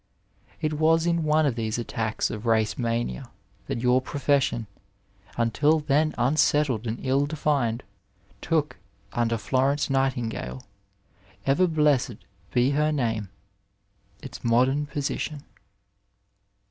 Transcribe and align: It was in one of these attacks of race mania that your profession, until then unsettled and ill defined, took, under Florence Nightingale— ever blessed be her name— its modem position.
It 0.61 0.73
was 0.73 1.05
in 1.05 1.21
one 1.21 1.45
of 1.45 1.53
these 1.53 1.77
attacks 1.77 2.31
of 2.31 2.47
race 2.47 2.75
mania 2.75 3.29
that 3.67 3.81
your 3.81 4.01
profession, 4.01 4.65
until 5.37 5.79
then 5.81 6.15
unsettled 6.17 6.87
and 6.87 6.97
ill 7.05 7.27
defined, 7.27 7.83
took, 8.41 8.77
under 9.13 9.37
Florence 9.37 9.91
Nightingale— 9.91 10.63
ever 11.45 11.67
blessed 11.67 12.15
be 12.51 12.71
her 12.71 12.91
name— 12.91 13.29
its 14.23 14.43
modem 14.43 14.87
position. 14.87 15.43